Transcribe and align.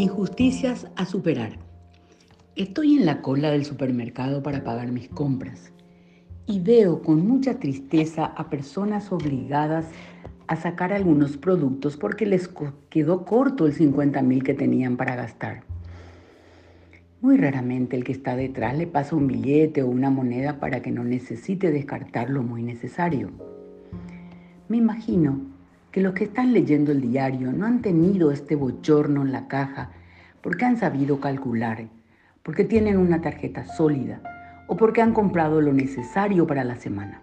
Injusticias 0.00 0.86
a 0.96 1.04
superar. 1.04 1.58
Estoy 2.56 2.96
en 2.96 3.04
la 3.04 3.20
cola 3.20 3.50
del 3.50 3.66
supermercado 3.66 4.42
para 4.42 4.64
pagar 4.64 4.90
mis 4.90 5.10
compras 5.10 5.74
y 6.46 6.58
veo 6.60 7.02
con 7.02 7.28
mucha 7.28 7.58
tristeza 7.58 8.24
a 8.24 8.48
personas 8.48 9.12
obligadas 9.12 9.84
a 10.46 10.56
sacar 10.56 10.94
algunos 10.94 11.36
productos 11.36 11.98
porque 11.98 12.24
les 12.24 12.48
quedó 12.88 13.26
corto 13.26 13.66
el 13.66 13.74
50 13.74 14.22
mil 14.22 14.42
que 14.42 14.54
tenían 14.54 14.96
para 14.96 15.16
gastar. 15.16 15.64
Muy 17.20 17.36
raramente 17.36 17.94
el 17.94 18.02
que 18.02 18.12
está 18.12 18.36
detrás 18.36 18.78
le 18.78 18.86
pasa 18.86 19.14
un 19.16 19.26
billete 19.26 19.82
o 19.82 19.88
una 19.88 20.08
moneda 20.08 20.60
para 20.60 20.80
que 20.80 20.90
no 20.90 21.04
necesite 21.04 21.70
descartar 21.70 22.30
lo 22.30 22.42
muy 22.42 22.62
necesario. 22.62 23.32
Me 24.66 24.78
imagino 24.78 25.59
que 25.90 26.00
los 26.00 26.14
que 26.14 26.24
están 26.24 26.52
leyendo 26.52 26.92
el 26.92 27.00
diario 27.00 27.52
no 27.52 27.66
han 27.66 27.82
tenido 27.82 28.30
este 28.30 28.54
bochorno 28.54 29.22
en 29.22 29.32
la 29.32 29.48
caja 29.48 29.90
porque 30.40 30.64
han 30.64 30.76
sabido 30.76 31.20
calcular, 31.20 31.88
porque 32.42 32.64
tienen 32.64 32.96
una 32.96 33.20
tarjeta 33.20 33.64
sólida 33.64 34.22
o 34.68 34.76
porque 34.76 35.02
han 35.02 35.12
comprado 35.12 35.60
lo 35.60 35.72
necesario 35.72 36.46
para 36.46 36.64
la 36.64 36.76
semana. 36.76 37.22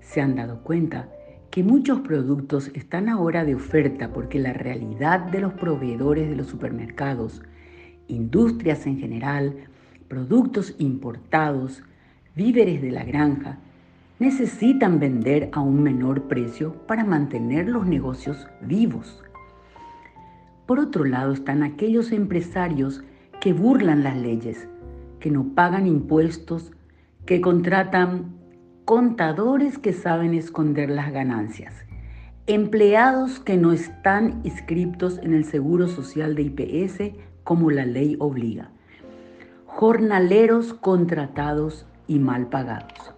Se 0.00 0.20
han 0.20 0.36
dado 0.36 0.62
cuenta 0.62 1.08
que 1.50 1.64
muchos 1.64 2.00
productos 2.00 2.70
están 2.74 3.08
ahora 3.08 3.44
de 3.44 3.54
oferta 3.54 4.12
porque 4.12 4.38
la 4.38 4.52
realidad 4.52 5.20
de 5.20 5.40
los 5.40 5.54
proveedores 5.54 6.28
de 6.28 6.36
los 6.36 6.46
supermercados, 6.46 7.42
industrias 8.06 8.86
en 8.86 8.98
general, 8.98 9.56
productos 10.08 10.74
importados, 10.78 11.82
víveres 12.36 12.82
de 12.82 12.90
la 12.92 13.04
granja, 13.04 13.58
necesitan 14.20 15.00
vender 15.00 15.48
a 15.52 15.60
un 15.60 15.82
menor 15.82 16.24
precio 16.24 16.74
para 16.86 17.04
mantener 17.04 17.66
los 17.68 17.86
negocios 17.86 18.46
vivos. 18.60 19.24
Por 20.66 20.78
otro 20.78 21.04
lado 21.06 21.32
están 21.32 21.62
aquellos 21.62 22.12
empresarios 22.12 23.02
que 23.40 23.54
burlan 23.54 24.04
las 24.04 24.18
leyes, 24.18 24.68
que 25.20 25.30
no 25.30 25.54
pagan 25.54 25.86
impuestos, 25.86 26.70
que 27.24 27.40
contratan 27.40 28.34
contadores 28.84 29.78
que 29.78 29.94
saben 29.94 30.34
esconder 30.34 30.90
las 30.90 31.12
ganancias, 31.12 31.74
empleados 32.46 33.40
que 33.40 33.56
no 33.56 33.72
están 33.72 34.42
inscritos 34.44 35.18
en 35.22 35.32
el 35.32 35.46
Seguro 35.46 35.88
Social 35.88 36.34
de 36.34 36.42
IPS 36.42 37.14
como 37.42 37.70
la 37.70 37.86
ley 37.86 38.16
obliga, 38.18 38.70
jornaleros 39.64 40.74
contratados 40.74 41.86
y 42.06 42.18
mal 42.18 42.48
pagados 42.48 43.14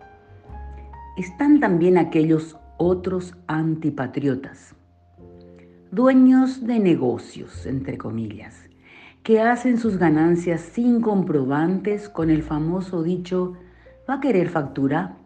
están 1.17 1.61
también 1.61 1.99
aquellos 1.99 2.57
otros 2.79 3.35
antipatriotas, 3.47 4.75
dueños 5.91 6.67
de 6.67 6.79
negocios, 6.79 7.67
entre 7.67 7.99
comillas, 7.99 8.71
que 9.23 9.41
hacen 9.41 9.79
sus 9.79 9.99
ganancias 9.99 10.63
sin 10.63 11.03
comprobantes 11.03 12.09
con 12.09 12.31
el 12.31 12.43
famoso 12.43 13.03
dicho, 13.03 13.55
¿va 14.09 14.15
a 14.15 14.21
querer 14.21 14.49
factura? 14.49 15.17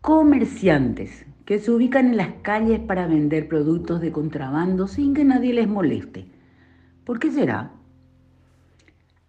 Comerciantes 0.00 1.24
que 1.44 1.60
se 1.60 1.70
ubican 1.70 2.06
en 2.06 2.16
las 2.16 2.32
calles 2.42 2.80
para 2.80 3.06
vender 3.06 3.46
productos 3.46 4.00
de 4.00 4.10
contrabando 4.10 4.88
sin 4.88 5.14
que 5.14 5.24
nadie 5.24 5.52
les 5.52 5.68
moleste. 5.68 6.26
¿Por 7.04 7.20
qué 7.20 7.30
será? 7.30 7.70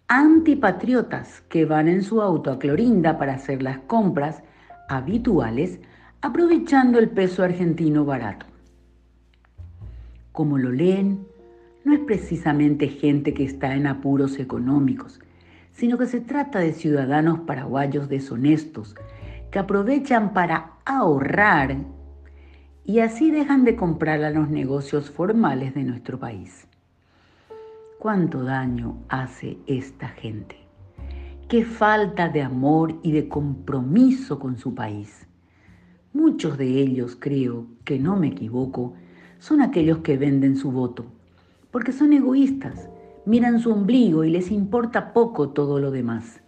Antipatriotas 0.08 1.40
que 1.42 1.64
van 1.64 1.86
en 1.86 2.02
su 2.02 2.20
auto 2.20 2.50
a 2.50 2.58
Clorinda 2.58 3.16
para 3.16 3.34
hacer 3.34 3.62
las 3.62 3.78
compras 3.78 4.42
habituales 4.88 5.80
aprovechando 6.20 6.98
el 6.98 7.10
peso 7.10 7.42
argentino 7.42 8.04
barato. 8.04 8.46
Como 10.32 10.58
lo 10.58 10.72
leen, 10.72 11.26
no 11.84 11.92
es 11.92 12.00
precisamente 12.00 12.88
gente 12.88 13.34
que 13.34 13.44
está 13.44 13.74
en 13.74 13.86
apuros 13.86 14.38
económicos, 14.38 15.20
sino 15.72 15.98
que 15.98 16.06
se 16.06 16.20
trata 16.20 16.60
de 16.60 16.72
ciudadanos 16.72 17.40
paraguayos 17.40 18.08
deshonestos 18.08 18.94
que 19.50 19.58
aprovechan 19.58 20.32
para 20.32 20.72
ahorrar 20.84 21.76
y 22.84 23.00
así 23.00 23.30
dejan 23.30 23.64
de 23.64 23.76
comprar 23.76 24.22
a 24.24 24.30
los 24.30 24.48
negocios 24.48 25.10
formales 25.10 25.74
de 25.74 25.84
nuestro 25.84 26.18
país. 26.18 26.66
¿Cuánto 27.98 28.42
daño 28.42 28.98
hace 29.08 29.58
esta 29.66 30.08
gente? 30.08 30.63
Qué 31.54 31.64
falta 31.64 32.28
de 32.28 32.42
amor 32.42 32.98
y 33.04 33.12
de 33.12 33.28
compromiso 33.28 34.40
con 34.40 34.58
su 34.58 34.74
país. 34.74 35.24
Muchos 36.12 36.58
de 36.58 36.80
ellos, 36.80 37.16
creo 37.16 37.68
que 37.84 37.96
no 37.96 38.16
me 38.16 38.26
equivoco, 38.26 38.94
son 39.38 39.60
aquellos 39.60 39.98
que 39.98 40.16
venden 40.16 40.56
su 40.56 40.72
voto, 40.72 41.06
porque 41.70 41.92
son 41.92 42.12
egoístas, 42.12 42.90
miran 43.24 43.60
su 43.60 43.70
ombligo 43.70 44.24
y 44.24 44.30
les 44.30 44.50
importa 44.50 45.12
poco 45.12 45.50
todo 45.50 45.78
lo 45.78 45.92
demás. 45.92 46.40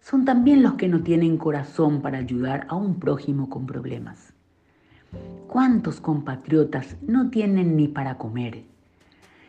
Son 0.00 0.26
también 0.26 0.62
los 0.62 0.74
que 0.74 0.86
no 0.86 1.02
tienen 1.02 1.38
corazón 1.38 2.02
para 2.02 2.18
ayudar 2.18 2.66
a 2.68 2.74
un 2.74 3.00
prójimo 3.00 3.48
con 3.48 3.64
problemas. 3.64 4.34
¿Cuántos 5.46 5.98
compatriotas 5.98 6.98
no 7.00 7.30
tienen 7.30 7.74
ni 7.74 7.88
para 7.88 8.18
comer? 8.18 8.64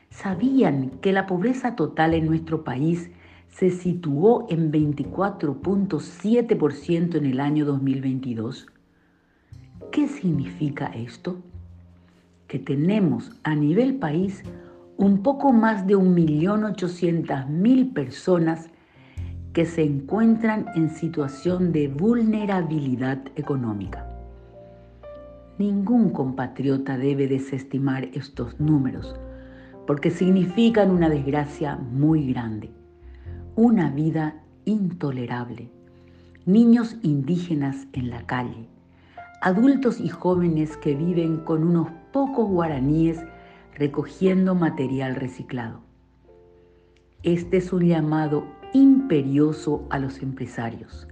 ¿Sabían 0.10 0.92
que 1.02 1.12
la 1.12 1.26
pobreza 1.28 1.76
total 1.76 2.14
en 2.14 2.26
nuestro 2.26 2.64
país 2.64 3.12
se 3.56 3.70
situó 3.70 4.48
en 4.50 4.72
24.7% 4.72 7.16
en 7.16 7.26
el 7.26 7.40
año 7.40 7.66
2022. 7.66 8.66
¿Qué 9.92 10.08
significa 10.08 10.88
esto? 10.88 11.38
Que 12.48 12.58
tenemos 12.58 13.40
a 13.44 13.54
nivel 13.54 13.98
país 13.98 14.42
un 14.98 15.22
poco 15.22 15.54
más 15.54 15.86
de 15.86 15.96
1.800.000 15.96 17.94
personas 17.94 18.72
que 19.54 19.66
se 19.66 19.84
encuentran 19.84 20.66
en 20.76 20.90
situación 20.90 21.72
de 21.72 21.90
vulnerabilidad 21.90 23.22
económica. 23.36 24.10
Ningún 25.60 26.10
compatriota 26.10 26.98
debe 26.98 27.28
desestimar 27.28 28.06
estos 28.14 28.60
números 28.60 29.14
porque 29.86 30.10
significan 30.10 30.90
una 30.90 31.08
desgracia 31.08 31.76
muy 31.76 32.34
grande 32.34 32.72
una 33.56 33.92
vida 33.92 34.42
intolerable, 34.66 35.70
niños 36.46 36.96
indígenas 37.04 37.86
en 37.94 38.10
la 38.10 38.26
calle, 38.26 38.68
adultos 39.42 40.00
y 40.00 40.10
jóvenes 40.10 40.76
que 40.78 40.96
viven 40.96 41.38
con 41.38 41.64
unos 41.64 41.90
pocos 42.12 42.50
guaraníes 42.50 43.20
recogiendo 43.76 44.56
material 44.56 45.16
reciclado. 45.16 45.82
Este 47.22 47.58
es 47.58 47.72
un 47.72 47.86
llamado 47.86 48.48
imperioso 48.74 49.86
a 49.92 50.00
los 50.00 50.24
empresarios. 50.24 51.08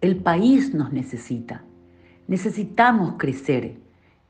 El 0.00 0.16
país 0.18 0.74
nos 0.74 0.92
necesita. 0.92 1.64
Necesitamos 2.28 3.14
crecer, 3.18 3.80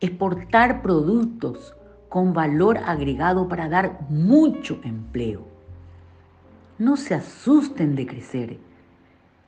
exportar 0.00 0.80
productos 0.80 1.74
con 2.08 2.32
valor 2.32 2.78
agregado 2.78 3.48
para 3.48 3.68
dar 3.68 4.06
mucho 4.08 4.80
empleo. 4.82 5.57
No 6.78 6.96
se 6.96 7.14
asusten 7.14 7.96
de 7.96 8.06
crecer. 8.06 8.58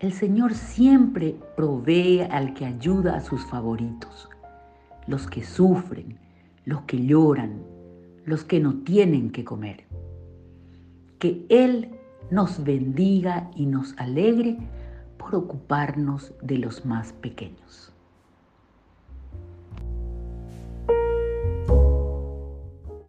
El 0.01 0.13
Señor 0.13 0.53
siempre 0.55 1.37
provee 1.57 2.23
al 2.23 2.55
que 2.55 2.67
ayuda 2.67 3.17
a 3.17 3.21
sus 3.21 3.45
favoritos, 3.47 4.29
los 5.07 5.29
que 5.29 5.45
sufren, 5.45 6.19
los 6.65 6.83
que 6.83 7.07
lloran, 7.07 7.63
los 8.25 8.43
que 8.43 8.59
no 8.59 8.83
tienen 8.83 9.31
que 9.31 9.45
comer. 9.45 9.85
Que 11.21 11.47
Él 11.49 11.91
nos 12.33 12.65
bendiga 12.65 13.49
y 13.55 13.67
nos 13.67 13.97
alegre 13.97 14.59
por 15.17 15.37
ocuparnos 15.37 16.35
de 16.43 16.59
los 16.59 16.85
más 16.85 17.13
pequeños. 17.13 17.93